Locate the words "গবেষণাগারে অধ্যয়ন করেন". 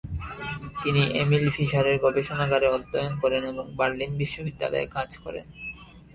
1.99-3.43